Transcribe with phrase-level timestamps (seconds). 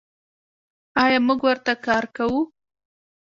[1.03, 2.41] آیا موږ ورته کار کوو؟